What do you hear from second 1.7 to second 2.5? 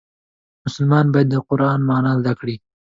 معنا زده